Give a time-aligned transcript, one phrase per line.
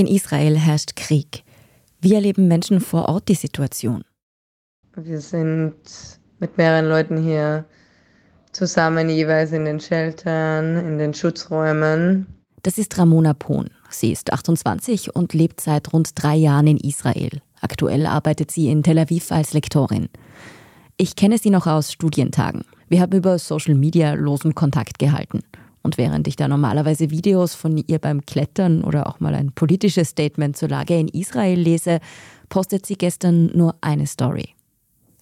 [0.00, 1.44] In Israel herrscht Krieg.
[2.00, 4.02] Wie erleben Menschen vor Ort die Situation?
[4.96, 5.74] Wir sind
[6.38, 7.66] mit mehreren Leuten hier
[8.50, 12.26] zusammen jeweils in den Sheltern, in den Schutzräumen.
[12.62, 13.68] Das ist Ramona Pohn.
[13.90, 17.42] Sie ist 28 und lebt seit rund drei Jahren in Israel.
[17.60, 20.08] Aktuell arbeitet sie in Tel Aviv als Lektorin.
[20.96, 22.62] Ich kenne sie noch aus Studientagen.
[22.88, 25.40] Wir haben über Social Media losen Kontakt gehalten.
[25.82, 30.10] Und während ich da normalerweise Videos von ihr beim Klettern oder auch mal ein politisches
[30.10, 32.00] Statement zur Lage in Israel lese,
[32.48, 34.50] postet sie gestern nur eine Story.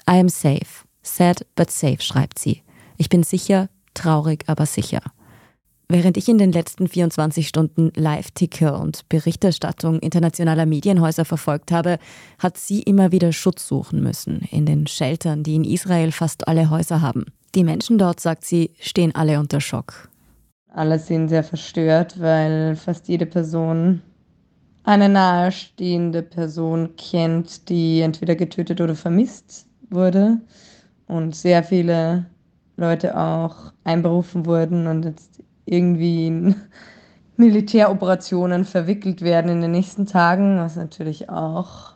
[0.09, 0.85] I am safe.
[1.03, 2.63] Sad but safe, schreibt sie.
[2.97, 5.01] Ich bin sicher, traurig, aber sicher.
[5.91, 11.99] Während ich in den letzten 24 Stunden Live-Ticker und Berichterstattung internationaler Medienhäuser verfolgt habe,
[12.39, 16.69] hat sie immer wieder Schutz suchen müssen in den Sheltern, die in Israel fast alle
[16.69, 17.25] Häuser haben.
[17.55, 20.11] Die Menschen dort, sagt sie, stehen alle unter Schock.
[20.79, 24.01] Alle sind sehr verstört, weil fast jede Person
[24.85, 30.39] eine nahestehende Person kennt, die entweder getötet oder vermisst wurde.
[31.09, 32.27] Und sehr viele
[32.77, 36.55] Leute auch einberufen wurden und jetzt irgendwie in
[37.37, 41.95] Militäroperationen verwickelt werden in den nächsten Tagen, was natürlich auch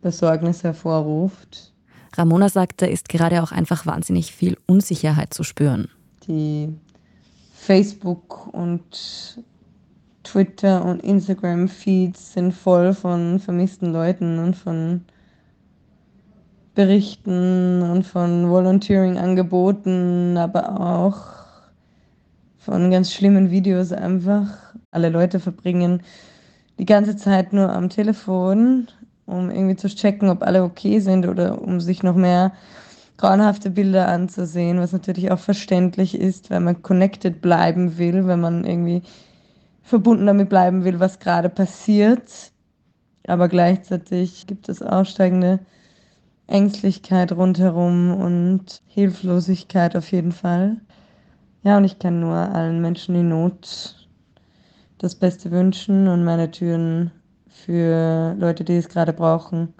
[0.00, 1.72] Besorgnis hervorruft.
[2.16, 5.88] Ramona sagt, da ist gerade auch einfach wahnsinnig viel Unsicherheit zu spüren.
[6.26, 6.68] Die
[7.62, 9.40] Facebook und
[10.24, 15.02] Twitter und Instagram Feeds sind voll von vermissten Leuten und von
[16.74, 21.18] Berichten und von Volunteering-Angeboten, aber auch
[22.58, 24.74] von ganz schlimmen Videos einfach.
[24.90, 26.02] Alle Leute verbringen
[26.80, 28.88] die ganze Zeit nur am Telefon,
[29.24, 32.50] um irgendwie zu checken, ob alle okay sind oder um sich noch mehr
[33.22, 38.64] grauenhafte Bilder anzusehen, was natürlich auch verständlich ist, wenn man connected bleiben will, wenn man
[38.64, 39.02] irgendwie
[39.80, 42.50] verbunden damit bleiben will, was gerade passiert.
[43.28, 45.60] Aber gleichzeitig gibt es aussteigende
[46.48, 50.78] Ängstlichkeit rundherum und Hilflosigkeit auf jeden Fall.
[51.62, 54.08] Ja, und ich kann nur allen Menschen in Not
[54.98, 57.12] das Beste wünschen und meine Türen
[57.46, 59.74] für Leute, die es gerade brauchen,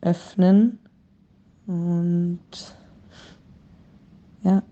[0.00, 0.80] öffnen
[1.66, 2.40] und
[4.42, 4.62] ja,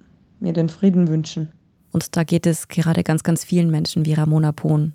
[0.40, 1.52] mir den Frieden wünschen.
[1.92, 4.94] Und da geht es gerade ganz, ganz vielen Menschen wie Ramona Pohn.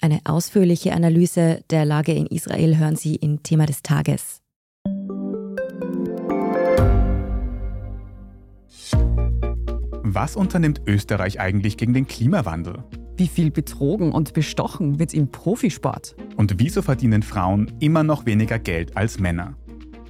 [0.00, 4.40] Eine ausführliche Analyse der Lage in Israel hören Sie in Thema des Tages.
[10.02, 12.82] Was unternimmt Österreich eigentlich gegen den Klimawandel?
[13.16, 16.16] Wie viel betrogen und bestochen wird im Profisport?
[16.36, 19.54] Und wieso verdienen Frauen immer noch weniger Geld als Männer?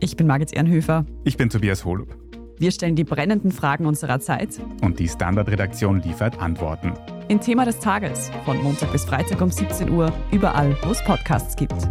[0.01, 1.05] Ich bin Margit Ehrenhöfer.
[1.25, 2.17] Ich bin Tobias Holub.
[2.59, 4.61] Wir stellen die brennenden Fragen unserer Zeit.
[4.81, 6.93] Und die Standardredaktion liefert Antworten.
[7.29, 11.57] In Thema des Tages von Montag bis Freitag um 17 Uhr, überall, wo es Podcasts
[11.57, 11.89] gibt.